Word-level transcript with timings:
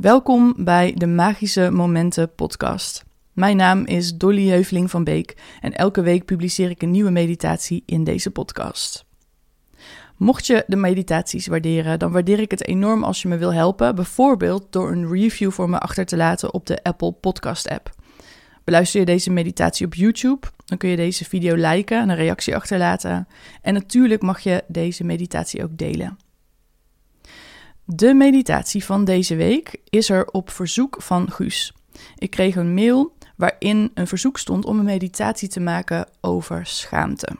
Welkom 0.00 0.54
bij 0.56 0.92
de 0.96 1.06
Magische 1.06 1.70
Momenten 1.70 2.34
podcast. 2.34 3.04
Mijn 3.32 3.56
naam 3.56 3.86
is 3.86 4.16
Dolly 4.16 4.48
Heuveling 4.48 4.90
van 4.90 5.04
Beek 5.04 5.36
en 5.60 5.72
elke 5.72 6.02
week 6.02 6.24
publiceer 6.24 6.70
ik 6.70 6.82
een 6.82 6.90
nieuwe 6.90 7.10
meditatie 7.10 7.82
in 7.86 8.04
deze 8.04 8.30
podcast. 8.30 9.04
Mocht 10.16 10.46
je 10.46 10.64
de 10.66 10.76
meditaties 10.76 11.46
waarderen, 11.46 11.98
dan 11.98 12.12
waardeer 12.12 12.38
ik 12.38 12.50
het 12.50 12.66
enorm 12.66 13.04
als 13.04 13.22
je 13.22 13.28
me 13.28 13.36
wil 13.36 13.52
helpen, 13.52 13.94
bijvoorbeeld 13.94 14.66
door 14.70 14.92
een 14.92 15.08
review 15.08 15.50
voor 15.50 15.70
me 15.70 15.78
achter 15.78 16.06
te 16.06 16.16
laten 16.16 16.54
op 16.54 16.66
de 16.66 16.82
Apple 16.82 17.12
Podcast 17.12 17.68
app. 17.68 17.90
Beluister 18.64 19.00
je 19.00 19.06
deze 19.06 19.30
meditatie 19.30 19.86
op 19.86 19.94
YouTube, 19.94 20.46
dan 20.64 20.78
kun 20.78 20.88
je 20.88 20.96
deze 20.96 21.24
video 21.24 21.54
liken 21.54 22.00
en 22.00 22.08
een 22.08 22.16
reactie 22.16 22.56
achterlaten. 22.56 23.28
En 23.62 23.74
natuurlijk 23.74 24.22
mag 24.22 24.40
je 24.40 24.64
deze 24.68 25.04
meditatie 25.04 25.62
ook 25.62 25.78
delen. 25.78 26.23
De 27.86 28.14
meditatie 28.14 28.84
van 28.84 29.04
deze 29.04 29.36
week 29.36 29.80
is 29.88 30.10
er 30.10 30.26
op 30.26 30.50
verzoek 30.50 31.02
van 31.02 31.30
Guus. 31.30 31.74
Ik 32.18 32.30
kreeg 32.30 32.56
een 32.56 32.74
mail 32.74 33.16
waarin 33.36 33.90
een 33.94 34.06
verzoek 34.06 34.38
stond 34.38 34.64
om 34.64 34.78
een 34.78 34.84
meditatie 34.84 35.48
te 35.48 35.60
maken 35.60 36.08
over 36.20 36.66
schaamte. 36.66 37.36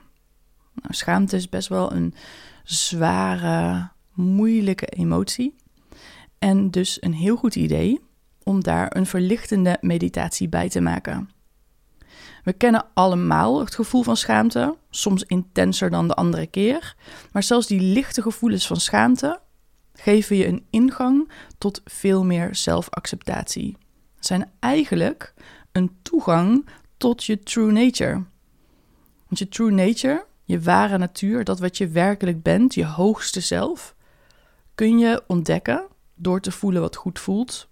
Nou, 0.75 0.95
schaamte 0.95 1.37
is 1.37 1.49
best 1.49 1.69
wel 1.69 1.93
een 1.93 2.15
zware, 2.65 3.89
moeilijke 4.15 4.87
emotie. 4.87 5.55
En 6.39 6.71
dus 6.71 7.03
een 7.03 7.15
heel 7.15 7.37
goed 7.37 7.55
idee 7.55 8.01
om 8.43 8.63
daar 8.63 8.97
een 8.97 9.07
verlichtende 9.07 9.79
meditatie 9.81 10.49
bij 10.49 10.69
te 10.69 10.81
maken. 10.81 11.31
We 12.43 12.53
kennen 12.53 12.87
allemaal 12.95 13.61
het 13.61 13.75
gevoel 13.75 14.03
van 14.03 14.17
schaamte, 14.17 14.77
soms 14.91 15.23
intenser 15.23 15.91
dan 15.91 16.09
de 16.09 16.15
andere 16.15 16.47
keer, 16.47 16.97
maar 17.33 17.43
zelfs 17.43 17.67
die 17.67 17.81
lichte 17.81 18.23
gevoelens 18.23 18.67
van 18.67 18.81
schaamte 18.81 19.43
geven 19.95 20.37
je 20.37 20.47
een 20.47 20.67
ingang 20.71 21.31
tot 21.59 21.81
veel 21.85 22.25
meer 22.25 22.55
zelfacceptatie. 22.55 23.77
Zijn 24.19 24.51
eigenlijk 24.61 25.35
een 25.73 25.97
toegang 26.03 26.67
tot 26.97 27.25
je 27.25 27.39
true 27.39 27.73
nature. 27.73 28.23
Want 29.27 29.39
je 29.39 29.49
true 29.49 29.71
nature, 29.71 30.27
je 30.45 30.61
ware 30.61 30.99
natuur, 30.99 31.45
dat 31.45 31.59
wat 31.59 31.79
je 31.79 31.89
werkelijk 31.89 32.43
bent, 32.43 32.75
je 32.75 32.87
hoogste 32.87 33.41
zelf, 33.41 33.95
kun 34.75 34.99
je 34.99 35.23
ontdekken 35.27 35.87
door 36.15 36.41
te 36.41 36.51
voelen 36.51 36.81
wat 36.81 36.97
goed 36.97 37.19
voelt, 37.19 37.69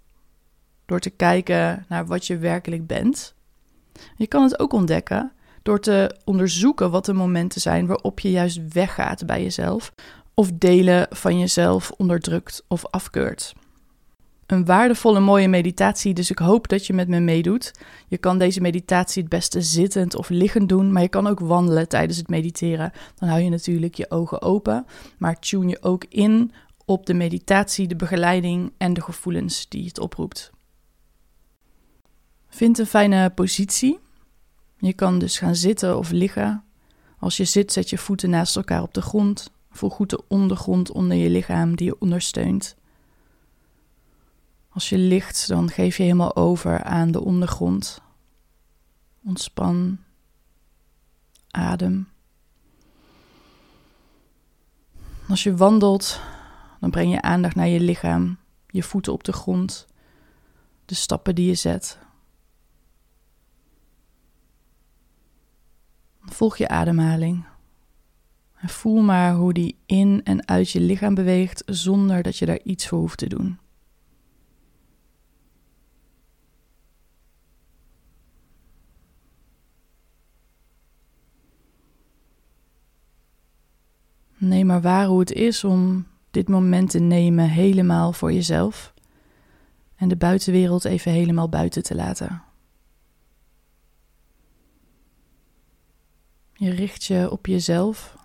door 0.87 1.01
te 1.01 1.11
kijken 1.11 1.85
naar 1.89 2.07
wat 2.07 2.27
je 2.27 2.39
werkelijk 2.39 2.87
bent. 2.87 3.35
Je 4.17 4.27
kan 4.27 4.43
het 4.43 4.59
ook 4.59 4.73
ontdekken 4.73 5.33
door 5.63 5.81
te 5.81 6.17
onderzoeken 6.25 6.91
wat 6.91 7.05
de 7.05 7.13
momenten 7.13 7.61
zijn 7.61 7.87
waarop 7.87 8.21
je 8.21 8.31
juist 8.31 8.73
weggaat 8.73 9.27
bij 9.27 9.43
jezelf 9.43 9.93
of 10.35 10.51
delen 10.55 11.07
van 11.11 11.39
jezelf 11.39 11.91
onderdrukt 11.91 12.65
of 12.69 12.87
afkeurt. 12.87 13.55
Een 14.47 14.65
waardevolle 14.65 15.21
mooie 15.21 15.49
meditatie, 15.49 16.15
dus 16.15 16.31
ik 16.31 16.39
hoop 16.39 16.69
dat 16.69 16.87
je 16.87 16.93
met 16.93 17.09
me 17.09 17.21
meedoet. 17.21 17.73
Je 18.09 18.19
kan 18.19 18.39
deze 18.39 18.61
meditatie 18.61 19.23
het 19.23 19.31
beste 19.31 19.63
zittend 19.63 20.17
of 20.17 20.29
liggend 20.29 20.69
doen, 20.69 20.93
maar 20.93 21.03
je 21.03 21.09
kan 21.09 21.27
ook 21.27 21.41
wandelen 21.41 21.89
tijdens 21.89 22.19
het 22.19 22.29
mediteren. 22.29 22.93
Dan 23.15 23.29
hou 23.29 23.41
je 23.41 23.51
natuurlijk 23.51 23.95
je 23.95 24.11
ogen 24.11 24.43
open, 24.43 24.87
maar 25.19 25.39
tune 25.39 25.69
je 25.69 25.83
ook 25.83 26.05
in 26.09 26.53
op 26.85 27.07
de 27.07 27.15
meditatie, 27.15 27.89
de 27.89 27.97
begeleiding 27.97 28.73
en 28.79 28.95
de 28.95 29.01
gevoelens 29.01 29.69
die 29.69 29.87
het 29.87 29.99
oproept. 29.99 30.51
Vind 32.49 32.79
een 32.79 32.87
fijne 32.87 33.31
positie. 33.31 33.99
Je 34.79 34.93
kan 34.93 35.19
dus 35.19 35.39
gaan 35.39 35.57
zitten 35.57 35.99
of 35.99 36.11
liggen. 36.11 36.65
Als 37.19 37.37
je 37.37 37.45
zit, 37.45 37.73
zet 37.73 37.91
je 37.91 37.99
voeten 37.99 38.31
naast 38.31 38.57
elkaar 38.57 38.83
op 38.83 38.95
de 38.95 39.03
grond. 39.03 39.51
Voel 39.73 39.91
goed 39.91 40.11
de 40.11 40.25
ondergrond 40.29 40.91
onder 40.91 41.17
je 41.17 41.31
lichaam 41.31 41.77
die 41.77 41.87
je 41.87 42.01
ondersteunt. 42.01 42.77
Als 44.69 44.89
je 44.89 44.99
ligt, 44.99 45.49
dan 45.49 45.71
geef 45.71 45.97
je 45.97 46.03
helemaal 46.03 46.37
over 46.37 46.83
aan 46.83 47.11
de 47.11 47.21
ondergrond. 47.21 48.03
Ontspan. 49.25 49.99
Adem. 51.51 52.09
Als 55.29 55.43
je 55.43 55.57
wandelt, 55.57 56.21
dan 56.81 56.91
breng 56.91 57.13
je 57.13 57.23
aandacht 57.23 57.55
naar 57.55 57.69
je 57.69 57.81
lichaam, 57.81 58.39
je 58.67 58.83
voeten 58.83 59.13
op 59.13 59.25
de 59.25 59.33
grond, 59.33 59.87
de 60.85 60.95
stappen 60.95 61.35
die 61.35 61.47
je 61.47 61.55
zet. 61.55 61.99
Volg 66.21 66.57
je 66.57 66.69
ademhaling. 66.69 67.45
Voel 68.65 69.03
maar 69.03 69.35
hoe 69.35 69.53
die 69.53 69.77
in 69.87 70.21
en 70.25 70.49
uit 70.49 70.71
je 70.71 70.81
lichaam 70.81 71.15
beweegt 71.15 71.63
zonder 71.67 72.23
dat 72.23 72.37
je 72.37 72.47
daar 72.47 72.61
iets 72.63 72.89
voor 72.89 72.99
hoeft 72.99 73.19
te 73.19 73.29
doen. 73.29 73.59
Neem 84.37 84.67
maar 84.67 84.81
waar 84.81 85.07
hoe 85.07 85.21
het 85.21 85.33
is 85.33 85.65
om 85.65 86.07
dit 86.31 86.49
moment 86.49 86.91
te 86.91 86.99
nemen 86.99 87.49
helemaal 87.49 88.13
voor 88.13 88.33
jezelf 88.33 88.95
en 89.97 90.09
de 90.09 90.17
buitenwereld 90.17 90.85
even 90.85 91.13
helemaal 91.13 91.49
buiten 91.49 91.83
te 91.83 91.95
laten. 91.95 92.43
Je 96.53 96.71
richt 96.71 97.05
je 97.05 97.31
op 97.31 97.47
jezelf 97.47 98.21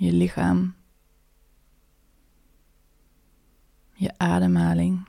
je 0.00 0.12
lichaam, 0.12 0.74
je 3.94 4.18
ademhaling. 4.18 5.08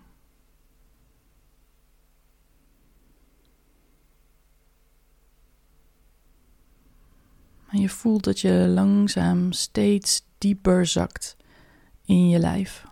En 7.67 7.79
je 7.79 7.89
voelt 7.89 8.23
dat 8.23 8.39
je 8.39 8.67
langzaam 8.67 9.51
steeds 9.51 10.25
dieper 10.37 10.85
zakt 10.85 11.37
in 12.05 12.29
je 12.29 12.39
lijf. 12.39 12.90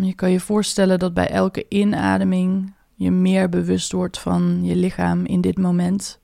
Je 0.00 0.14
kan 0.14 0.30
je 0.30 0.40
voorstellen 0.40 0.98
dat 0.98 1.14
bij 1.14 1.28
elke 1.28 1.66
inademing 1.68 2.74
je 2.94 3.10
meer 3.10 3.48
bewust 3.48 3.92
wordt 3.92 4.18
van 4.18 4.64
je 4.64 4.76
lichaam 4.76 5.24
in 5.24 5.40
dit 5.40 5.58
moment. 5.58 6.20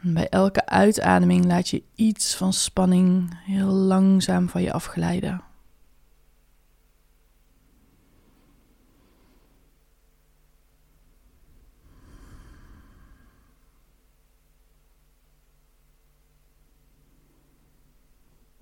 bij 0.00 0.28
elke 0.28 0.66
uitademing 0.66 1.44
laat 1.44 1.68
je 1.68 1.82
iets 1.94 2.34
van 2.36 2.52
spanning 2.52 3.38
heel 3.44 3.70
langzaam 3.70 4.48
van 4.48 4.62
je 4.62 4.72
afglijden. 4.72 5.42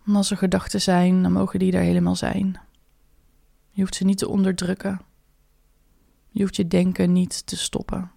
En 0.08 0.16
als 0.16 0.30
er 0.30 0.36
gedachten 0.36 0.80
zijn, 0.80 1.22
dan 1.22 1.32
mogen 1.32 1.58
die 1.58 1.72
er 1.72 1.82
helemaal 1.82 2.16
zijn. 2.16 2.60
Je 3.70 3.80
hoeft 3.80 3.94
ze 3.94 4.04
niet 4.04 4.19
te 4.19 4.28
onderdrukken. 4.28 5.00
Je 6.30 6.41
hoeft 6.41 6.56
je 6.56 6.66
denken 6.66 7.12
niet 7.12 7.46
te 7.46 7.56
stoppen. 7.56 8.10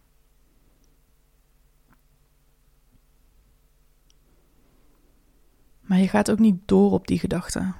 Maar 5.81 5.99
je 5.99 6.07
gaat 6.07 6.31
ook 6.31 6.39
niet 6.39 6.61
door 6.65 6.91
op 6.91 7.07
die 7.07 7.19
gedachten. 7.19 7.75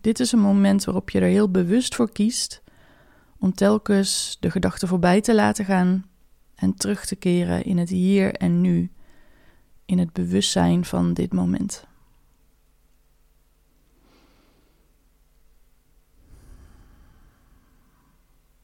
Dit 0.00 0.20
is 0.20 0.32
een 0.32 0.38
moment 0.38 0.84
waarop 0.84 1.10
je 1.10 1.20
er 1.20 1.28
heel 1.28 1.50
bewust 1.50 1.94
voor 1.94 2.12
kiest 2.12 2.62
om 3.38 3.54
telkens 3.54 4.36
de 4.40 4.50
gedachten 4.50 4.88
voorbij 4.88 5.20
te 5.20 5.34
laten 5.34 5.64
gaan 5.64 6.06
en 6.54 6.74
terug 6.74 7.06
te 7.06 7.16
keren 7.16 7.64
in 7.64 7.78
het 7.78 7.88
hier 7.88 8.34
en 8.34 8.60
nu, 8.60 8.90
in 9.84 9.98
het 9.98 10.12
bewustzijn 10.12 10.84
van 10.84 11.14
dit 11.14 11.32
moment. 11.32 11.86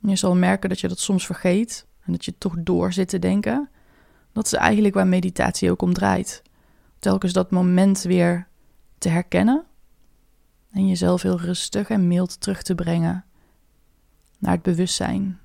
Je 0.03 0.17
zal 0.17 0.35
merken 0.35 0.69
dat 0.69 0.81
je 0.81 0.89
dat 0.89 0.99
soms 0.99 1.27
vergeet 1.27 1.87
en 2.05 2.13
dat 2.13 2.25
je 2.25 2.39
toch 2.39 2.55
door 2.59 2.93
zit 2.93 3.09
te 3.09 3.19
denken. 3.19 3.69
Dat 4.33 4.47
is 4.47 4.53
eigenlijk 4.53 4.95
waar 4.95 5.07
meditatie 5.07 5.71
ook 5.71 5.83
om 5.83 5.93
draait. 5.93 6.43
Telkens 6.99 7.33
dat 7.33 7.51
moment 7.51 8.03
weer 8.03 8.49
te 8.99 9.09
herkennen 9.09 9.65
en 10.71 10.89
jezelf 10.89 11.23
heel 11.23 11.41
rustig 11.41 11.89
en 11.89 12.09
mild 12.09 12.41
terug 12.41 12.63
te 12.63 12.75
brengen 12.75 13.25
naar 14.39 14.53
het 14.53 14.63
bewustzijn 14.63 15.41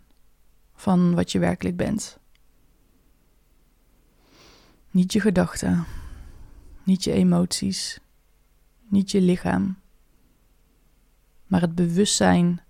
van 0.76 1.16
wat 1.16 1.32
je 1.32 1.40
werkelijk 1.40 1.78
bent. 1.78 2.18
Niet 4.92 5.14
je 5.14 5.20
gedachten, 5.20 5.86
niet 6.84 7.04
je 7.04 7.12
emoties, 7.12 8.00
niet 8.88 9.12
je 9.12 9.22
lichaam, 9.22 9.78
maar 11.46 11.62
het 11.62 11.76
bewustzijn 11.76 12.62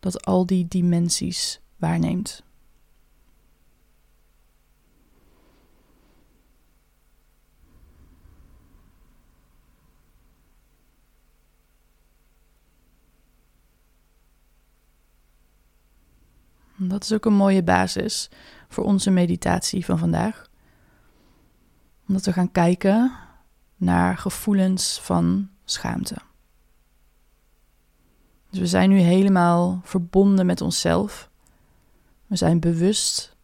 dat 0.00 0.24
al 0.24 0.46
die 0.46 0.68
dimensies 0.68 1.60
waarneemt. 1.76 2.42
Dat 16.82 17.02
is 17.04 17.12
ook 17.12 17.24
een 17.24 17.32
mooie 17.32 17.62
basis 17.62 18.30
voor 18.68 18.84
onze 18.84 19.10
meditatie 19.10 19.84
van 19.84 19.98
vandaag. 19.98 20.48
Omdat 22.08 22.24
we 22.24 22.32
gaan 22.32 22.52
kijken 22.52 23.12
naar 23.76 24.18
gevoelens 24.18 25.00
van 25.00 25.48
schaamte. 25.64 26.29
Dus 28.50 28.58
we 28.58 28.66
zijn 28.66 28.90
nu 28.90 28.98
helemaal 28.98 29.80
verbonden 29.84 30.46
met 30.46 30.60
onszelf. 30.60 31.30
We 32.26 32.36
zijn 32.36 32.60
bewust. 32.60 33.36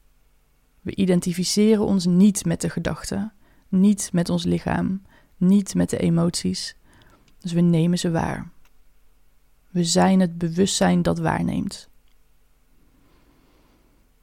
We 0.80 0.94
identificeren 0.94 1.84
ons 1.84 2.06
niet 2.06 2.44
met 2.44 2.60
de 2.60 2.70
gedachten, 2.70 3.32
niet 3.68 4.12
met 4.12 4.28
ons 4.28 4.44
lichaam, 4.44 5.02
niet 5.36 5.74
met 5.74 5.90
de 5.90 5.98
emoties. 5.98 6.76
Dus 7.38 7.52
we 7.52 7.60
nemen 7.60 7.98
ze 7.98 8.10
waar. 8.10 8.50
We 9.70 9.84
zijn 9.84 10.20
het 10.20 10.38
bewustzijn 10.38 11.02
dat 11.02 11.18
waarneemt. 11.18 11.88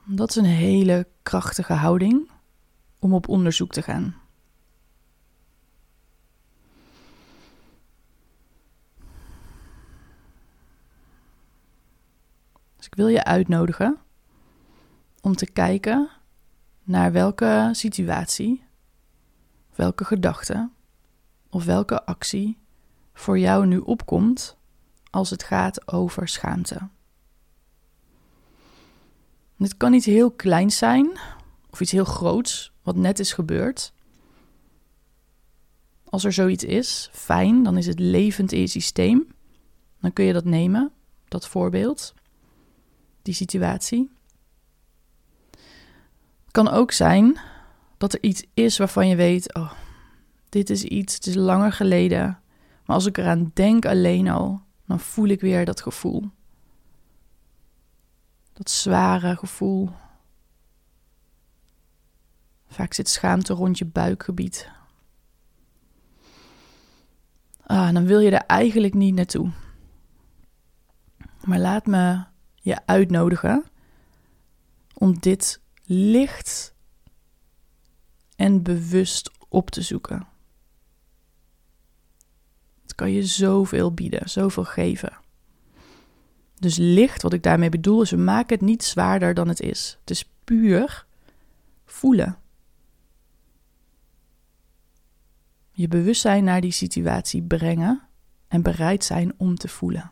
Dat 0.06 0.30
is 0.30 0.36
een 0.36 0.46
hele 0.46 1.08
krachtige 1.24 1.74
houding 1.74 2.30
om 3.00 3.14
op 3.14 3.28
onderzoek 3.28 3.72
te 3.72 3.82
gaan. 3.82 4.16
Ik 12.94 13.00
wil 13.00 13.08
je 13.08 13.24
uitnodigen 13.24 13.98
om 15.22 15.36
te 15.36 15.52
kijken 15.52 16.10
naar 16.84 17.12
welke 17.12 17.70
situatie, 17.72 18.64
welke 19.76 20.06
gedachte 20.06 20.70
of 21.50 21.66
welke 21.66 22.06
actie 22.06 22.58
voor 23.14 23.40
jou 23.40 23.66
nu 23.66 23.78
opkomt 23.78 24.58
als 25.10 25.30
het 25.30 25.44
gaat 25.44 25.88
over 25.94 26.28
schaamte. 26.28 26.88
Het 29.58 29.78
kan 29.78 29.94
iets 29.94 30.06
heel 30.06 30.32
kleins 30.32 30.78
zijn 30.78 31.20
of 31.70 31.82
iets 31.82 31.92
heel 31.92 32.06
groots 32.06 32.74
wat 32.82 32.96
net 32.96 33.20
is 33.20 33.34
gebeurd. 33.34 33.94
Als 36.04 36.24
er 36.24 36.34
zoiets 36.34 36.64
is, 36.64 37.10
fijn, 37.12 37.64
dan 37.64 37.78
is 37.78 37.88
het 37.88 38.00
levend 38.00 38.52
in 38.52 38.60
je 38.60 38.68
systeem. 38.68 39.28
Dan 40.00 40.14
kun 40.14 40.26
je 40.26 40.34
dat 40.34 40.46
nemen, 40.46 40.92
dat 41.28 41.48
voorbeeld, 41.48 42.14
die 43.24 43.34
situatie. 43.34 44.12
Het 46.44 46.52
kan 46.52 46.70
ook 46.70 46.92
zijn 46.92 47.40
dat 47.98 48.14
er 48.14 48.24
iets 48.24 48.44
is 48.54 48.78
waarvan 48.78 49.08
je 49.08 49.16
weet, 49.16 49.54
oh, 49.54 49.72
dit 50.50 50.70
is 50.70 50.84
iets, 50.84 51.16
het 51.16 51.26
is 51.26 51.36
langer 51.36 51.72
geleden. 51.72 52.40
Maar 52.86 52.96
als 52.96 53.06
ik 53.06 53.18
eraan 53.18 53.52
denk 53.54 53.86
alleen 53.86 54.30
al, 54.30 54.62
dan 54.86 55.00
voel 55.00 55.28
ik 55.28 55.42
weer 55.42 55.66
dat 55.66 55.82
gevoel. 55.82 56.30
Dat 58.54 58.70
zware 58.70 59.36
gevoel. 59.36 59.90
Vaak 62.68 62.94
zit 62.94 63.10
schaamte 63.10 63.54
rond 63.54 63.78
je 63.78 63.86
buikgebied. 63.86 64.70
Ah, 67.66 67.94
dan 67.94 68.06
wil 68.06 68.20
je 68.20 68.32
er 68.32 68.46
eigenlijk 68.46 68.94
niet 68.94 69.16
naartoe. 69.16 69.52
Maar 71.44 71.60
laat 71.60 71.86
me 71.86 72.24
je 72.64 72.86
uitnodigen 72.86 73.66
om 74.94 75.20
dit 75.20 75.62
licht 75.84 76.74
en 78.36 78.64
bewust 78.64 79.32
op 79.50 79.70
te 79.70 79.82
zoeken. 79.82 80.28
Het 82.82 82.96
kan 82.96 83.12
je 83.12 83.26
zoveel 83.26 83.94
bieden, 83.94 84.30
zoveel 84.30 84.64
geven. 84.64 85.18
Dus 86.60 86.78
licht, 86.78 87.22
wat 87.22 87.34
ik 87.34 87.44
daarmee 87.44 87.70
bedoel, 87.70 88.02
is 88.02 88.12
we 88.12 88.18
maken 88.18 88.56
het 88.56 88.66
niet 88.66 88.84
zwaarder 88.84 89.34
dan 89.34 89.48
het 89.48 89.60
is. 89.60 89.98
Het 90.00 90.10
is 90.10 90.30
puur 90.44 91.06
voelen. 91.86 92.38
Je 95.72 95.88
bewustzijn 95.88 96.44
naar 96.44 96.62
die 96.62 96.72
situatie 96.72 97.44
brengen 97.44 98.02
en 98.48 98.62
bereid 98.62 99.04
zijn 99.04 99.34
om 99.38 99.56
te 99.56 99.68
voelen. 99.68 100.12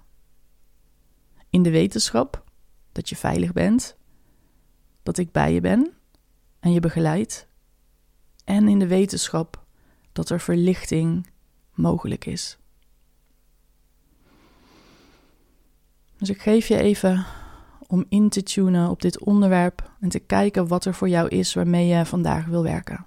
In 1.51 1.63
de 1.63 1.71
wetenschap 1.71 2.43
dat 2.91 3.09
je 3.09 3.15
veilig 3.15 3.53
bent, 3.53 3.95
dat 5.03 5.17
ik 5.17 5.31
bij 5.31 5.53
je 5.53 5.61
ben 5.61 5.93
en 6.59 6.71
je 6.71 6.79
begeleid. 6.79 7.47
En 8.43 8.67
in 8.67 8.79
de 8.79 8.87
wetenschap 8.87 9.63
dat 10.11 10.29
er 10.29 10.39
verlichting 10.39 11.27
mogelijk 11.73 12.25
is. 12.25 12.57
Dus 16.17 16.29
ik 16.29 16.41
geef 16.41 16.67
je 16.67 16.77
even 16.77 17.25
om 17.87 18.05
in 18.09 18.29
te 18.29 18.43
tunen 18.43 18.89
op 18.89 19.01
dit 19.01 19.19
onderwerp 19.19 19.91
en 19.99 20.09
te 20.09 20.19
kijken 20.19 20.67
wat 20.67 20.85
er 20.85 20.93
voor 20.93 21.09
jou 21.09 21.27
is 21.27 21.53
waarmee 21.53 21.87
je 21.87 22.05
vandaag 22.05 22.45
wil 22.45 22.63
werken. 22.63 23.05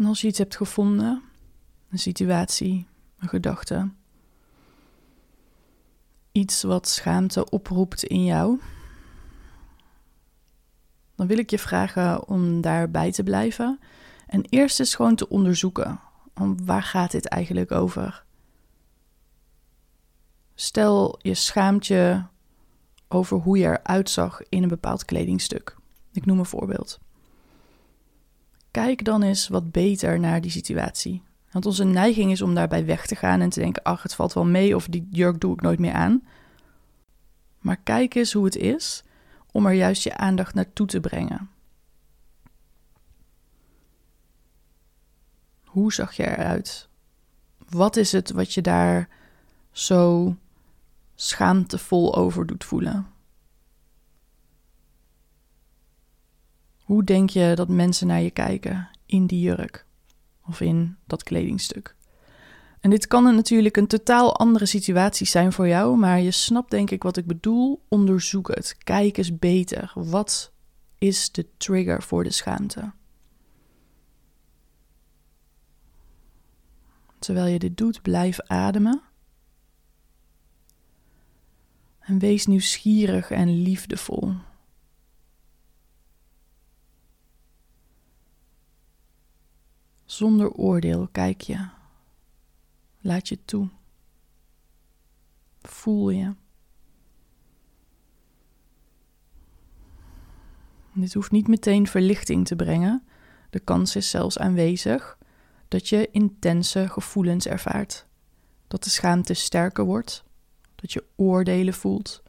En 0.00 0.06
als 0.06 0.20
je 0.20 0.26
iets 0.26 0.38
hebt 0.38 0.56
gevonden, 0.56 1.22
een 1.90 1.98
situatie, 1.98 2.86
een 3.18 3.28
gedachte, 3.28 3.90
iets 6.32 6.62
wat 6.62 6.88
schaamte 6.88 7.50
oproept 7.50 8.04
in 8.04 8.24
jou, 8.24 8.60
dan 11.14 11.26
wil 11.26 11.38
ik 11.38 11.50
je 11.50 11.58
vragen 11.58 12.28
om 12.28 12.60
daarbij 12.60 13.12
te 13.12 13.22
blijven 13.22 13.80
en 14.26 14.44
eerst 14.48 14.80
eens 14.80 14.94
gewoon 14.94 15.14
te 15.14 15.28
onderzoeken. 15.28 16.00
Waar 16.64 16.82
gaat 16.82 17.10
dit 17.10 17.26
eigenlijk 17.26 17.70
over? 17.72 18.24
Stel 20.54 21.18
je 21.22 21.34
schaamt 21.34 21.86
je 21.86 22.22
over 23.08 23.36
hoe 23.36 23.58
je 23.58 23.66
eruit 23.66 24.10
zag 24.10 24.42
in 24.48 24.62
een 24.62 24.68
bepaald 24.68 25.04
kledingstuk. 25.04 25.76
Ik 26.12 26.26
noem 26.26 26.38
een 26.38 26.44
voorbeeld. 26.44 26.98
Kijk 28.70 29.04
dan 29.04 29.22
eens 29.22 29.48
wat 29.48 29.70
beter 29.70 30.20
naar 30.20 30.40
die 30.40 30.50
situatie. 30.50 31.22
Want 31.50 31.66
onze 31.66 31.84
neiging 31.84 32.30
is 32.30 32.42
om 32.42 32.54
daarbij 32.54 32.86
weg 32.86 33.06
te 33.06 33.16
gaan 33.16 33.40
en 33.40 33.48
te 33.48 33.60
denken: 33.60 33.82
ach, 33.82 34.02
het 34.02 34.14
valt 34.14 34.32
wel 34.32 34.44
mee 34.44 34.76
of 34.76 34.86
die 34.86 35.08
jurk 35.10 35.40
doe 35.40 35.52
ik 35.52 35.60
nooit 35.60 35.78
meer 35.78 35.92
aan. 35.92 36.22
Maar 37.58 37.76
kijk 37.76 38.14
eens 38.14 38.32
hoe 38.32 38.44
het 38.44 38.56
is 38.56 39.04
om 39.52 39.66
er 39.66 39.72
juist 39.72 40.02
je 40.02 40.16
aandacht 40.16 40.54
naartoe 40.54 40.86
te 40.86 41.00
brengen. 41.00 41.50
Hoe 45.64 45.92
zag 45.92 46.12
je 46.12 46.26
eruit? 46.26 46.88
Wat 47.68 47.96
is 47.96 48.12
het 48.12 48.30
wat 48.30 48.54
je 48.54 48.60
daar 48.60 49.08
zo 49.70 50.36
schaamtevol 51.14 52.16
over 52.16 52.46
doet 52.46 52.64
voelen? 52.64 53.06
Hoe 56.90 57.04
denk 57.04 57.30
je 57.30 57.52
dat 57.54 57.68
mensen 57.68 58.06
naar 58.06 58.20
je 58.20 58.30
kijken 58.30 58.88
in 59.06 59.26
die 59.26 59.40
jurk 59.40 59.86
of 60.46 60.60
in 60.60 60.96
dat 61.06 61.22
kledingstuk? 61.22 61.96
En 62.80 62.90
dit 62.90 63.06
kan 63.06 63.34
natuurlijk 63.34 63.76
een 63.76 63.86
totaal 63.86 64.36
andere 64.36 64.66
situatie 64.66 65.26
zijn 65.26 65.52
voor 65.52 65.68
jou, 65.68 65.96
maar 65.96 66.20
je 66.20 66.30
snapt 66.30 66.70
denk 66.70 66.90
ik 66.90 67.02
wat 67.02 67.16
ik 67.16 67.26
bedoel. 67.26 67.82
Onderzoek 67.88 68.54
het. 68.54 68.76
Kijk 68.78 69.16
eens 69.16 69.38
beter. 69.38 69.92
Wat 69.94 70.52
is 70.98 71.32
de 71.32 71.46
trigger 71.56 72.02
voor 72.02 72.24
de 72.24 72.32
schaamte? 72.32 72.92
Terwijl 77.18 77.46
je 77.46 77.58
dit 77.58 77.76
doet, 77.76 78.02
blijf 78.02 78.40
ademen. 78.40 79.02
En 81.98 82.18
wees 82.18 82.46
nieuwsgierig 82.46 83.30
en 83.30 83.62
liefdevol. 83.62 84.34
Zonder 90.10 90.50
oordeel 90.50 91.08
kijk 91.12 91.40
je. 91.40 91.68
Laat 93.00 93.28
je 93.28 93.38
toe. 93.44 93.68
Voel 95.62 96.10
je. 96.10 96.34
Dit 100.92 101.14
hoeft 101.14 101.30
niet 101.30 101.48
meteen 101.48 101.86
verlichting 101.86 102.46
te 102.46 102.56
brengen. 102.56 103.04
De 103.50 103.58
kans 103.58 103.96
is 103.96 104.10
zelfs 104.10 104.38
aanwezig 104.38 105.18
dat 105.68 105.88
je 105.88 106.08
intense 106.10 106.88
gevoelens 106.88 107.46
ervaart. 107.46 108.06
Dat 108.68 108.84
de 108.84 108.90
schaamte 108.90 109.34
sterker 109.34 109.84
wordt, 109.84 110.24
dat 110.74 110.92
je 110.92 111.04
oordelen 111.16 111.74
voelt, 111.74 112.22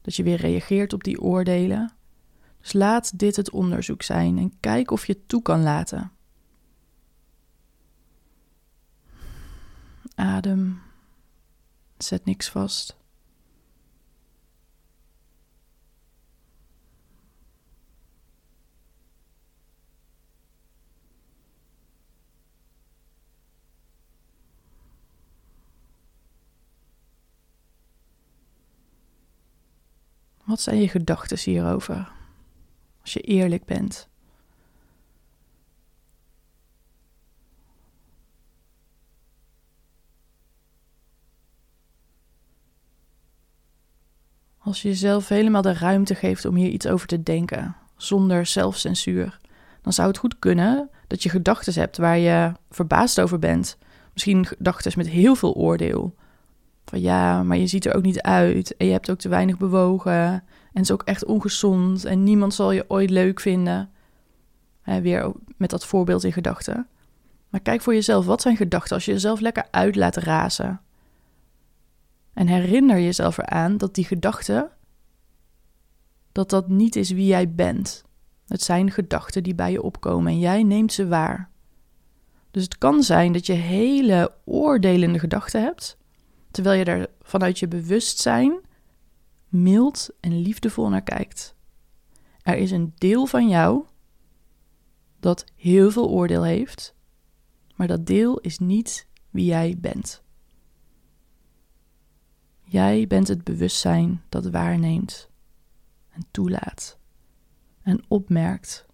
dat 0.00 0.16
je 0.16 0.22
weer 0.22 0.40
reageert 0.40 0.92
op 0.92 1.04
die 1.04 1.20
oordelen 1.20 1.92
Dus 2.60 2.72
laat 2.72 3.18
dit 3.18 3.36
het 3.36 3.50
onderzoek 3.50 4.02
zijn 4.02 4.38
en 4.38 4.52
kijk 4.60 4.90
of 4.90 5.06
je 5.06 5.26
toe 5.26 5.42
kan 5.42 5.62
laten. 5.62 6.12
Adem. 10.14 10.82
Zet 11.98 12.24
niks 12.24 12.48
vast. 12.48 12.96
Wat 30.44 30.60
zijn 30.60 30.80
je 30.80 30.88
gedachten 30.88 31.38
hierover? 31.38 32.12
Als 33.00 33.12
je 33.12 33.20
eerlijk 33.20 33.64
bent. 33.64 34.08
Als 44.64 44.82
je 44.82 44.88
jezelf 44.88 45.28
helemaal 45.28 45.62
de 45.62 45.72
ruimte 45.72 46.14
geeft 46.14 46.44
om 46.44 46.54
hier 46.54 46.70
iets 46.70 46.86
over 46.86 47.06
te 47.06 47.22
denken, 47.22 47.76
zonder 47.96 48.46
zelfcensuur, 48.46 49.40
dan 49.82 49.92
zou 49.92 50.08
het 50.08 50.18
goed 50.18 50.38
kunnen 50.38 50.90
dat 51.06 51.22
je 51.22 51.28
gedachten 51.28 51.74
hebt 51.74 51.96
waar 51.96 52.18
je 52.18 52.52
verbaasd 52.70 53.20
over 53.20 53.38
bent. 53.38 53.78
Misschien 54.12 54.46
gedachten 54.46 54.92
met 54.96 55.08
heel 55.08 55.34
veel 55.34 55.54
oordeel. 55.54 56.14
Van 56.84 57.00
ja, 57.00 57.42
maar 57.42 57.56
je 57.56 57.66
ziet 57.66 57.84
er 57.84 57.94
ook 57.94 58.02
niet 58.02 58.20
uit 58.20 58.76
en 58.76 58.86
je 58.86 58.92
hebt 58.92 59.10
ook 59.10 59.18
te 59.18 59.28
weinig 59.28 59.58
bewogen. 59.58 60.12
En 60.12 60.42
het 60.72 60.82
is 60.82 60.90
ook 60.90 61.02
echt 61.02 61.24
ongezond 61.24 62.04
en 62.04 62.24
niemand 62.24 62.54
zal 62.54 62.72
je 62.72 62.84
ooit 62.88 63.10
leuk 63.10 63.40
vinden. 63.40 63.90
weer 64.84 65.32
met 65.56 65.70
dat 65.70 65.86
voorbeeld 65.86 66.24
in 66.24 66.32
gedachten. 66.32 66.86
Maar 67.48 67.60
kijk 67.60 67.80
voor 67.80 67.94
jezelf, 67.94 68.26
wat 68.26 68.42
zijn 68.42 68.56
gedachten 68.56 68.94
als 68.94 69.04
je 69.04 69.12
jezelf 69.12 69.40
lekker 69.40 69.66
uit 69.70 69.96
laat 69.96 70.16
razen? 70.16 70.80
En 72.34 72.46
herinner 72.46 73.00
jezelf 73.00 73.38
eraan 73.38 73.76
dat 73.76 73.94
die 73.94 74.04
gedachten, 74.04 74.70
dat 76.32 76.50
dat 76.50 76.68
niet 76.68 76.96
is 76.96 77.10
wie 77.10 77.26
jij 77.26 77.54
bent. 77.54 78.04
Het 78.46 78.62
zijn 78.62 78.90
gedachten 78.90 79.42
die 79.42 79.54
bij 79.54 79.72
je 79.72 79.82
opkomen 79.82 80.32
en 80.32 80.38
jij 80.38 80.62
neemt 80.62 80.92
ze 80.92 81.08
waar. 81.08 81.50
Dus 82.50 82.62
het 82.62 82.78
kan 82.78 83.02
zijn 83.02 83.32
dat 83.32 83.46
je 83.46 83.52
hele 83.52 84.34
oordelende 84.44 85.18
gedachten 85.18 85.62
hebt, 85.62 85.96
terwijl 86.50 86.78
je 86.78 86.84
er 86.84 87.10
vanuit 87.20 87.58
je 87.58 87.68
bewustzijn 87.68 88.60
mild 89.48 90.10
en 90.20 90.40
liefdevol 90.40 90.88
naar 90.88 91.02
kijkt. 91.02 91.54
Er 92.42 92.56
is 92.56 92.70
een 92.70 92.92
deel 92.96 93.26
van 93.26 93.48
jou 93.48 93.84
dat 95.20 95.44
heel 95.54 95.90
veel 95.90 96.08
oordeel 96.10 96.42
heeft, 96.42 96.94
maar 97.74 97.86
dat 97.86 98.06
deel 98.06 98.38
is 98.38 98.58
niet 98.58 99.06
wie 99.30 99.44
jij 99.44 99.76
bent. 99.78 100.21
Jij 102.72 103.06
bent 103.06 103.28
het 103.28 103.44
bewustzijn 103.44 104.22
dat 104.28 104.46
waarneemt 104.46 105.28
en 106.10 106.24
toelaat 106.30 106.98
en 107.82 108.04
opmerkt 108.08 108.86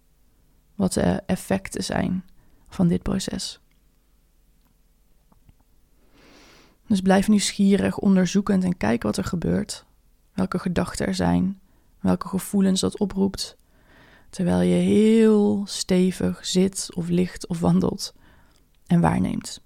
wat 0.75 0.93
de 0.93 1.21
effecten 1.25 1.83
zijn 1.83 2.25
van 2.69 2.87
dit 2.87 3.03
proces. 3.03 3.61
Dus 6.87 7.01
blijf 7.01 7.27
nieuwsgierig, 7.27 7.97
onderzoekend 7.97 8.63
en 8.63 8.77
kijk 8.77 9.03
wat 9.03 9.17
er 9.17 9.23
gebeurt. 9.23 9.85
Welke 10.33 10.59
gedachten 10.59 11.07
er 11.07 11.15
zijn, 11.15 11.59
welke 11.99 12.27
gevoelens 12.27 12.79
dat 12.79 12.99
oproept. 12.99 13.57
Terwijl 14.29 14.61
je 14.61 14.81
heel 14.81 15.65
stevig 15.65 16.45
zit 16.45 16.89
of 16.95 17.07
ligt 17.07 17.47
of 17.47 17.59
wandelt 17.59 18.13
en 18.87 19.01
waarneemt. 19.01 19.61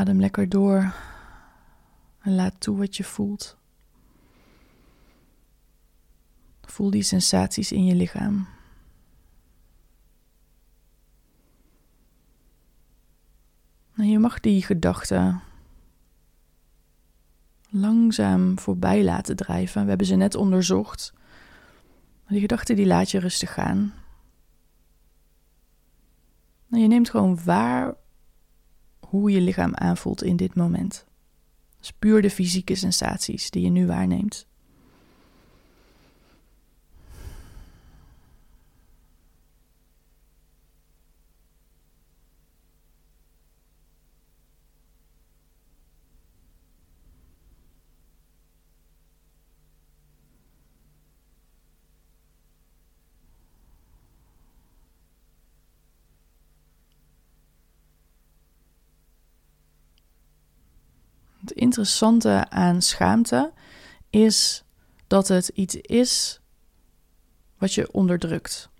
Adem 0.00 0.20
lekker 0.20 0.48
door 0.48 0.94
en 2.20 2.34
laat 2.34 2.54
toe 2.60 2.76
wat 2.76 2.96
je 2.96 3.04
voelt. 3.04 3.56
Voel 6.62 6.90
die 6.90 7.02
sensaties 7.02 7.72
in 7.72 7.84
je 7.84 7.94
lichaam. 7.94 8.48
En 13.94 14.08
je 14.08 14.18
mag 14.18 14.40
die 14.40 14.62
gedachten 14.62 15.40
langzaam 17.70 18.58
voorbij 18.58 19.04
laten 19.04 19.36
drijven. 19.36 19.82
We 19.82 19.88
hebben 19.88 20.06
ze 20.06 20.14
net 20.14 20.34
onderzocht. 20.34 21.12
Die 22.28 22.40
gedachten 22.40 22.76
die 22.76 22.86
laat 22.86 23.10
je 23.10 23.18
rustig 23.18 23.52
gaan. 23.52 23.92
En 26.70 26.80
je 26.80 26.86
neemt 26.86 27.10
gewoon 27.10 27.44
waar 27.44 27.94
hoe 29.10 29.30
je 29.30 29.40
lichaam 29.40 29.74
aanvoelt 29.74 30.22
in 30.22 30.36
dit 30.36 30.54
moment. 30.54 31.04
Dus 31.78 31.92
puur 31.98 32.22
de 32.22 32.30
fysieke 32.30 32.74
sensaties 32.74 33.50
die 33.50 33.62
je 33.62 33.70
nu 33.70 33.86
waarneemt. 33.86 34.46
Het 61.50 61.58
interessante 61.70 62.46
aan 62.48 62.82
schaamte 62.82 63.52
is 64.10 64.64
dat 65.06 65.28
het 65.28 65.48
iets 65.48 65.74
is 65.74 66.40
wat 67.58 67.74
je 67.74 67.92
onderdrukt. 67.92 68.70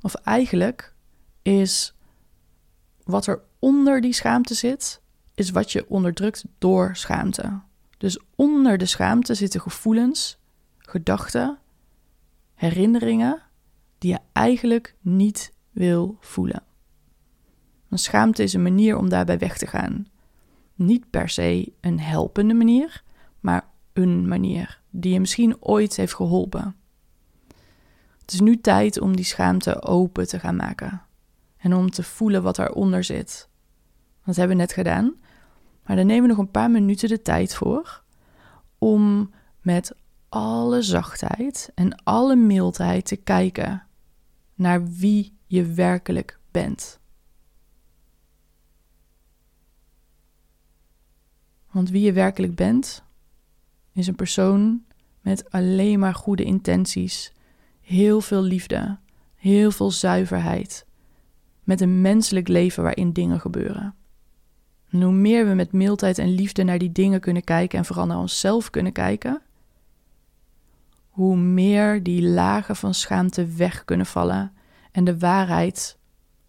Of 0.00 0.14
eigenlijk 0.14 0.94
is 1.42 1.94
wat 3.04 3.26
er 3.26 3.42
onder 3.58 4.00
die 4.00 4.12
schaamte 4.12 4.54
zit, 4.54 5.00
is 5.34 5.50
wat 5.50 5.72
je 5.72 5.88
onderdrukt 5.88 6.44
door 6.58 6.96
schaamte. 6.96 7.60
Dus 7.98 8.18
onder 8.34 8.78
de 8.78 8.86
schaamte 8.86 9.34
zitten 9.34 9.60
gevoelens, 9.60 10.38
gedachten, 10.78 11.58
herinneringen 12.54 13.42
die 13.98 14.10
je 14.10 14.18
eigenlijk 14.32 14.94
niet 15.00 15.52
wil 15.70 16.16
voelen. 16.20 16.62
Een 17.88 17.98
schaamte 17.98 18.42
is 18.42 18.52
een 18.52 18.62
manier 18.62 18.96
om 18.96 19.08
daarbij 19.08 19.38
weg 19.38 19.58
te 19.58 19.66
gaan 19.66 20.06
niet 20.80 21.10
per 21.10 21.28
se 21.28 21.72
een 21.80 22.00
helpende 22.00 22.54
manier, 22.54 23.02
maar 23.40 23.68
een 23.92 24.28
manier 24.28 24.80
die 24.90 25.12
je 25.12 25.20
misschien 25.20 25.56
ooit 25.62 25.96
heeft 25.96 26.14
geholpen. 26.14 26.76
Het 28.20 28.32
is 28.32 28.40
nu 28.40 28.60
tijd 28.60 29.00
om 29.00 29.16
die 29.16 29.24
schaamte 29.24 29.82
open 29.82 30.28
te 30.28 30.38
gaan 30.38 30.56
maken 30.56 31.02
en 31.56 31.74
om 31.74 31.90
te 31.90 32.02
voelen 32.02 32.42
wat 32.42 32.58
eronder 32.58 33.04
zit. 33.04 33.48
Dat 34.24 34.36
hebben 34.36 34.56
we 34.56 34.62
net 34.62 34.72
gedaan, 34.72 35.14
maar 35.84 35.96
daar 35.96 36.04
nemen 36.04 36.22
we 36.22 36.28
nog 36.28 36.38
een 36.38 36.50
paar 36.50 36.70
minuten 36.70 37.08
de 37.08 37.22
tijd 37.22 37.54
voor 37.54 38.02
om 38.78 39.30
met 39.60 39.94
alle 40.28 40.82
zachtheid 40.82 41.72
en 41.74 42.02
alle 42.04 42.36
mildheid 42.36 43.04
te 43.04 43.16
kijken 43.16 43.82
naar 44.54 44.88
wie 44.88 45.38
je 45.46 45.64
werkelijk 45.64 46.38
bent. 46.50 46.99
Want 51.70 51.90
wie 51.90 52.02
je 52.02 52.12
werkelijk 52.12 52.54
bent, 52.54 53.04
is 53.92 54.06
een 54.06 54.14
persoon 54.14 54.82
met 55.20 55.50
alleen 55.50 55.98
maar 55.98 56.14
goede 56.14 56.44
intenties, 56.44 57.32
heel 57.80 58.20
veel 58.20 58.42
liefde, 58.42 58.98
heel 59.34 59.70
veel 59.70 59.90
zuiverheid, 59.90 60.86
met 61.64 61.80
een 61.80 62.00
menselijk 62.00 62.48
leven 62.48 62.82
waarin 62.82 63.12
dingen 63.12 63.40
gebeuren. 63.40 63.94
En 64.90 65.02
hoe 65.02 65.12
meer 65.12 65.46
we 65.46 65.54
met 65.54 65.72
mildheid 65.72 66.18
en 66.18 66.34
liefde 66.34 66.62
naar 66.62 66.78
die 66.78 66.92
dingen 66.92 67.20
kunnen 67.20 67.44
kijken 67.44 67.78
en 67.78 67.84
vooral 67.84 68.06
naar 68.06 68.18
onszelf 68.18 68.70
kunnen 68.70 68.92
kijken, 68.92 69.42
hoe 71.08 71.36
meer 71.36 72.02
die 72.02 72.22
lagen 72.22 72.76
van 72.76 72.94
schaamte 72.94 73.46
weg 73.46 73.84
kunnen 73.84 74.06
vallen 74.06 74.52
en 74.92 75.04
de 75.04 75.18
waarheid 75.18 75.98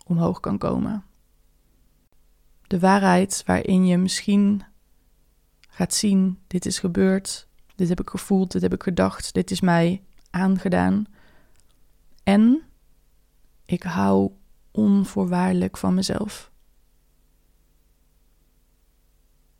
omhoog 0.06 0.40
kan 0.40 0.58
komen. 0.58 1.04
De 2.68 2.80
waarheid 2.80 3.44
waarin 3.46 3.86
je 3.86 3.98
misschien 3.98 4.63
gaat 5.74 5.94
zien: 5.94 6.40
dit 6.48 6.66
is 6.66 6.80
gebeurd, 6.80 7.48
dit 7.75 7.90
heb 7.90 8.00
ik 8.00 8.10
gevoeld, 8.10 8.51
dit 8.51 8.62
heb 8.62 8.74
ik 8.74 8.84
gedacht, 8.84 9.34
dit 9.34 9.51
is 9.51 9.62
mij 9.62 10.04
aangedaan. 10.30 11.06
En 12.24 12.62
ik 13.66 13.84
hou 13.84 14.32
onvoorwaardelijk 14.72 15.78
van 15.78 15.94
mezelf. 15.94 16.51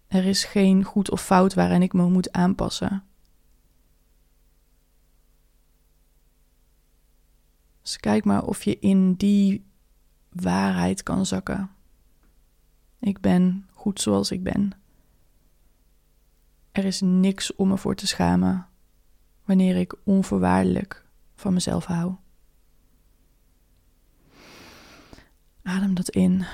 Er 0.08 0.26
is 0.26 0.44
geen 0.44 0.84
goed 0.84 1.12
of 1.12 1.26
fout 1.26 1.54
waarin 1.54 1.82
ik 1.82 1.94
me 1.94 2.10
moet 2.10 2.32
aanpassen. 2.32 3.04
Dus 7.82 7.98
kijk 7.98 8.26
maar 8.26 8.44
of 8.44 8.64
je 8.64 8.80
in 8.80 9.14
die 9.14 9.66
waarheid 10.30 11.04
kan 11.04 11.26
zakken. 11.26 11.70
Ik 13.00 13.20
ben 13.20 13.68
goed 13.74 14.02
zoals 14.02 14.32
ik 14.32 14.44
ben. 14.44 14.81
Er 16.72 16.86
is 16.86 17.02
niks 17.02 17.56
om 17.56 17.68
me 17.68 17.78
voor 17.78 17.96
te 17.96 18.08
schamen 18.08 18.68
wanneer 19.46 19.76
ik 19.76 19.96
onvoorwaardelijk 20.04 21.06
van 21.36 21.54
mezelf 21.54 21.86
hou. 21.86 22.16
Adem 25.64 25.94
dat 25.94 26.10
in. 26.10 26.46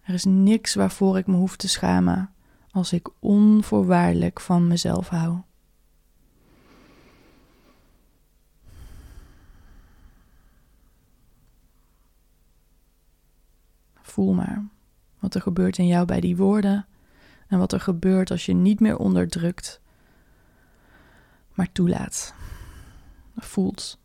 Er 0.00 0.14
is 0.14 0.24
niks 0.24 0.74
waarvoor 0.74 1.18
ik 1.18 1.26
me 1.26 1.36
hoef 1.36 1.56
te 1.56 1.68
schamen 1.68 2.32
als 2.70 2.92
ik 2.92 3.08
onvoorwaardelijk 3.18 4.40
van 4.40 4.66
mezelf 4.66 5.08
hou. 5.08 5.38
Voel 14.02 14.32
maar 14.32 14.64
wat 15.18 15.34
er 15.34 15.40
gebeurt 15.40 15.78
in 15.78 15.86
jou 15.86 16.06
bij 16.06 16.20
die 16.20 16.36
woorden 16.36 16.86
en 17.48 17.58
wat 17.58 17.72
er 17.72 17.80
gebeurt 17.80 18.30
als 18.30 18.46
je 18.46 18.52
niet 18.52 18.80
meer 18.80 18.96
onderdrukt, 18.96 19.80
maar 21.54 21.72
toelaat, 21.72 22.34
voelt. 23.36 23.98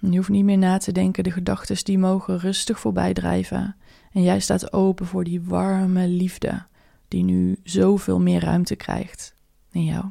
Je 0.00 0.16
hoeft 0.16 0.28
niet 0.28 0.44
meer 0.44 0.58
na 0.58 0.78
te 0.78 0.92
denken, 0.92 1.24
de 1.24 1.30
gedachten 1.30 1.84
die 1.84 1.98
mogen 1.98 2.38
rustig 2.38 2.80
voorbij 2.80 3.12
drijven. 3.12 3.76
En 4.12 4.22
jij 4.22 4.40
staat 4.40 4.72
open 4.72 5.06
voor 5.06 5.24
die 5.24 5.42
warme 5.42 6.08
liefde, 6.08 6.66
die 7.08 7.24
nu 7.24 7.56
zoveel 7.62 8.20
meer 8.20 8.40
ruimte 8.40 8.76
krijgt 8.76 9.34
in 9.70 9.84
jou. 9.84 10.04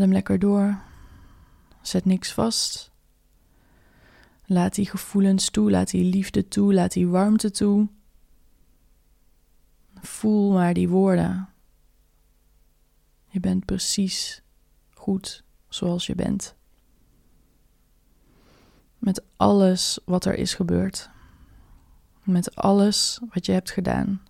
Adem 0.00 0.12
lekker 0.12 0.38
door. 0.38 0.78
Zet 1.82 2.04
niks 2.04 2.32
vast. 2.32 2.92
Laat 4.46 4.74
die 4.74 4.86
gevoelens 4.86 5.50
toe, 5.50 5.70
laat 5.70 5.90
die 5.90 6.04
liefde 6.04 6.48
toe, 6.48 6.74
laat 6.74 6.92
die 6.92 7.08
warmte 7.08 7.50
toe. 7.50 7.88
Voel 9.94 10.52
maar 10.52 10.74
die 10.74 10.88
woorden. 10.88 11.48
Je 13.26 13.40
bent 13.40 13.64
precies 13.64 14.42
goed 14.90 15.44
zoals 15.68 16.06
je 16.06 16.14
bent. 16.14 16.54
Met 18.98 19.22
alles 19.36 19.98
wat 20.04 20.24
er 20.24 20.34
is 20.34 20.54
gebeurd. 20.54 21.10
Met 22.22 22.56
alles 22.56 23.20
wat 23.32 23.46
je 23.46 23.52
hebt 23.52 23.70
gedaan. 23.70 24.22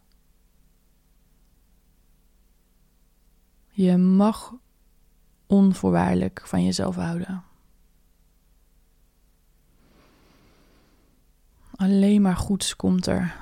Je 3.68 3.96
mag 3.96 4.54
onvoorwaardelijk 5.50 6.42
van 6.44 6.64
jezelf 6.64 6.96
houden. 6.96 7.42
Alleen 11.76 12.22
maar 12.22 12.36
goeds 12.36 12.76
komt 12.76 13.06
er 13.06 13.36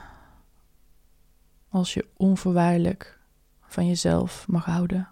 als 1.69 1.95
je 1.95 2.09
onvoorwaardelijk 2.17 3.19
van 3.61 3.87
jezelf 3.87 4.49
mag 4.49 4.65
houden. 4.65 5.09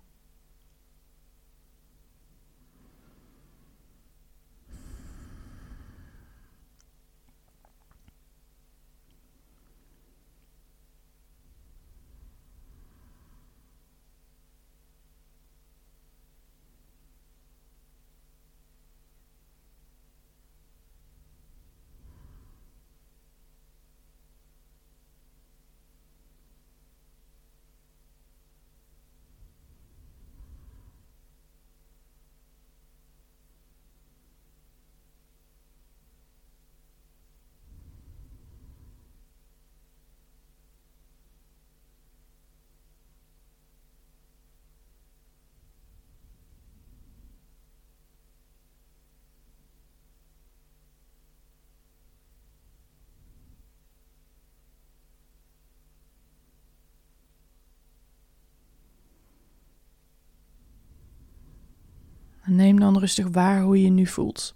Neem 62.56 62.80
dan 62.80 62.98
rustig 62.98 63.28
waar 63.28 63.62
hoe 63.62 63.76
je 63.78 63.84
je 63.84 63.90
nu 63.90 64.06
voelt. 64.06 64.54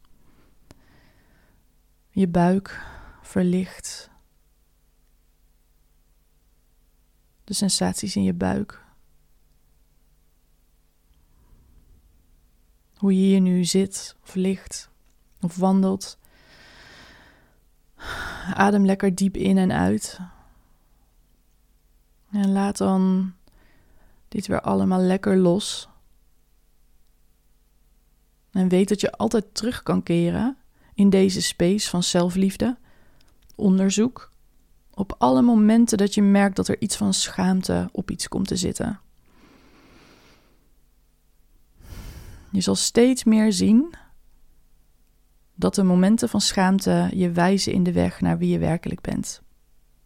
Je 2.11 2.29
buik 2.29 2.87
verlicht. 3.23 4.11
De 7.45 7.55
sensaties 7.55 8.17
in 8.17 8.23
je 8.23 8.35
buik. 8.35 8.85
Hoe 12.97 13.15
je 13.15 13.21
hier 13.21 13.41
nu 13.41 13.65
zit 13.65 14.17
of 14.23 14.35
ligt 14.35 14.91
of 15.41 15.57
wandelt. 15.57 16.19
Adem 18.55 18.85
lekker 18.85 19.15
diep 19.15 19.37
in 19.37 19.59
en 19.59 19.73
uit. 19.73 20.21
En 22.31 22.53
laat 22.53 22.77
dan 22.77 23.35
dit 24.29 24.47
weer 24.47 24.61
allemaal 24.61 25.01
lekker 25.01 25.37
los. 25.37 25.90
En 28.53 28.69
weet 28.69 28.89
dat 28.89 29.01
je 29.01 29.13
altijd 29.13 29.55
terug 29.55 29.83
kan 29.83 30.03
keren 30.03 30.57
in 30.95 31.11
deze 31.11 31.43
space 31.43 31.89
van 31.89 32.03
zelfliefde, 32.03 32.79
onderzoek, 33.55 34.31
op 34.95 35.15
alle 35.19 35.43
momenten 35.43 35.99
dat 35.99 36.15
je 36.15 36.23
merkt 36.23 36.57
dat 36.57 36.69
er 36.69 36.81
iets 36.81 36.97
van 36.97 37.15
schaamte 37.15 37.89
op 37.93 38.11
iets 38.11 38.29
komt 38.29 38.47
te 38.47 38.57
zitten. 38.57 39.01
Je 42.51 42.61
zal 42.61 42.75
steeds 42.75 43.25
meer 43.25 43.53
zien 43.53 43.95
dat 45.55 45.75
de 45.75 45.83
momenten 45.83 46.29
van 46.29 46.41
schaamte 46.41 47.11
je 47.15 47.31
wijzen 47.31 47.73
in 47.73 47.83
de 47.83 47.93
weg 47.93 48.21
naar 48.21 48.39
wie 48.39 48.49
je 48.49 48.59
werkelijk 48.59 49.01
bent. 49.01 49.43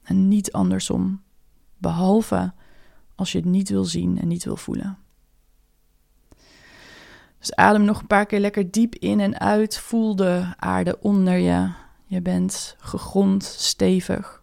En 0.03 0.29
niet 0.29 0.53
andersom, 0.53 1.23
behalve 1.79 2.53
als 3.15 3.33
je 3.33 3.39
het 3.39 3.47
niet 3.47 3.69
wil 3.69 3.85
zien 3.85 4.19
en 4.21 4.29
niet 4.29 4.45
wil 4.45 4.57
voelen. 4.57 4.99
Dus 7.45 7.55
adem 7.55 7.85
nog 7.85 8.01
een 8.01 8.07
paar 8.07 8.27
keer 8.27 8.41
lekker 8.41 8.71
diep 8.71 8.95
in 8.95 9.21
en 9.21 9.39
uit. 9.39 9.79
Voel 9.79 10.17
de 10.17 10.55
aarde 10.57 11.01
onder 11.01 11.37
je. 11.37 11.73
Je 12.07 12.23
bent 12.23 12.77
gegrond, 12.79 13.45
stevig. 13.45 14.43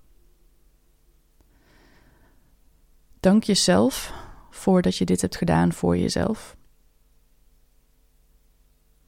Dank 3.20 3.44
jezelf 3.44 4.14
voordat 4.50 4.98
je 4.98 5.06
dit 5.06 5.22
hebt 5.22 5.36
gedaan 5.36 5.74
voor 5.74 5.98
jezelf. 5.98 6.56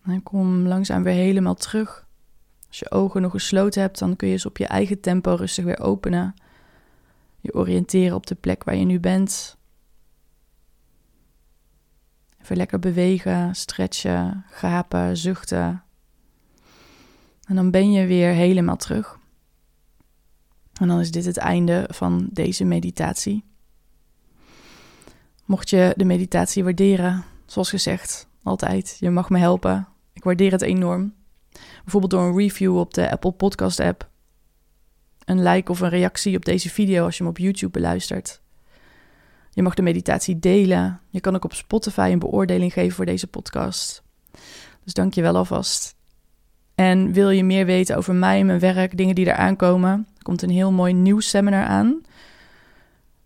En 0.03 0.23
kom 0.23 0.67
langzaam 0.67 1.03
weer 1.03 1.13
helemaal 1.13 1.55
terug. 1.55 2.07
Als 2.67 2.79
je 2.79 2.91
ogen 2.91 3.21
nog 3.21 3.31
gesloten 3.31 3.81
hebt, 3.81 3.99
dan 3.99 4.15
kun 4.15 4.27
je 4.27 4.37
ze 4.37 4.47
op 4.47 4.57
je 4.57 4.67
eigen 4.67 4.99
tempo 4.99 5.35
rustig 5.35 5.65
weer 5.65 5.79
openen. 5.79 6.33
Je 7.39 7.53
oriënteren 7.53 8.15
op 8.15 8.27
de 8.27 8.35
plek 8.35 8.63
waar 8.63 8.75
je 8.75 8.85
nu 8.85 8.99
bent. 8.99 9.57
Even 12.43 12.57
lekker 12.57 12.79
bewegen, 12.79 13.55
stretchen, 13.55 14.45
gapen, 14.49 15.17
zuchten. 15.17 15.83
En 17.43 17.55
dan 17.55 17.71
ben 17.71 17.91
je 17.91 18.05
weer 18.05 18.31
helemaal 18.31 18.77
terug. 18.77 19.19
En 20.73 20.87
dan 20.87 20.99
is 20.99 21.11
dit 21.11 21.25
het 21.25 21.37
einde 21.37 21.87
van 21.91 22.27
deze 22.31 22.63
meditatie. 22.63 23.43
Mocht 25.45 25.69
je 25.69 25.93
de 25.97 26.05
meditatie 26.05 26.63
waarderen, 26.63 27.23
zoals 27.45 27.69
gezegd, 27.69 28.27
altijd, 28.43 28.97
je 28.99 29.09
mag 29.09 29.29
me 29.29 29.37
helpen. 29.37 29.87
Ik 30.13 30.23
waardeer 30.23 30.51
het 30.51 30.61
enorm. 30.61 31.13
Bijvoorbeeld 31.83 32.11
door 32.11 32.23
een 32.23 32.37
review 32.37 32.77
op 32.77 32.93
de 32.93 33.11
Apple 33.11 33.31
Podcast 33.31 33.79
app. 33.79 34.09
Een 35.25 35.43
like 35.43 35.71
of 35.71 35.79
een 35.79 35.89
reactie 35.89 36.35
op 36.35 36.45
deze 36.45 36.69
video 36.69 37.05
als 37.05 37.17
je 37.17 37.23
hem 37.23 37.31
op 37.31 37.37
YouTube 37.37 37.79
beluistert. 37.79 38.42
Je 39.53 39.61
mag 39.61 39.73
de 39.73 39.81
meditatie 39.81 40.39
delen. 40.39 40.99
Je 41.09 41.21
kan 41.21 41.35
ook 41.35 41.43
op 41.43 41.53
Spotify 41.53 42.09
een 42.11 42.19
beoordeling 42.19 42.73
geven 42.73 42.95
voor 42.95 43.05
deze 43.05 43.27
podcast. 43.27 44.03
Dus 44.83 44.93
dank 44.93 45.13
je 45.13 45.21
wel 45.21 45.35
alvast. 45.35 45.95
En 46.75 47.11
wil 47.11 47.29
je 47.29 47.43
meer 47.43 47.65
weten 47.65 47.97
over 47.97 48.15
mij 48.15 48.43
mijn 48.43 48.59
werk, 48.59 48.97
dingen 48.97 49.15
die 49.15 49.25
eraan 49.25 49.55
komen, 49.55 50.07
er 50.17 50.23
komt 50.23 50.41
een 50.41 50.49
heel 50.49 50.71
mooi 50.71 50.93
nieuw 50.93 51.19
seminar 51.19 51.65
aan. 51.65 52.01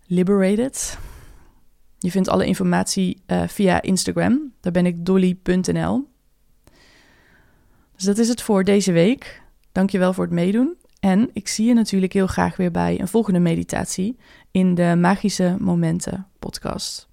Liberated. 0.06 0.98
Je 1.98 2.10
vindt 2.10 2.28
alle 2.28 2.46
informatie 2.46 3.22
uh, 3.26 3.42
via 3.48 3.82
Instagram. 3.82 4.52
Daar 4.60 4.72
ben 4.72 4.86
ik 4.86 5.04
dolly.nl. 5.04 6.08
Dus 7.94 8.04
dat 8.04 8.18
is 8.18 8.28
het 8.28 8.42
voor 8.42 8.64
deze 8.64 8.92
week. 8.92 9.42
Dankjewel 9.72 10.12
voor 10.12 10.24
het 10.24 10.32
meedoen. 10.32 10.76
En 11.00 11.30
ik 11.32 11.48
zie 11.48 11.66
je 11.66 11.74
natuurlijk 11.74 12.12
heel 12.12 12.26
graag 12.26 12.56
weer 12.56 12.70
bij 12.70 13.00
een 13.00 13.08
volgende 13.08 13.38
meditatie 13.38 14.16
in 14.50 14.74
de 14.74 14.96
Magische 14.98 15.56
Momenten 15.58 16.26
podcast. 16.38 17.07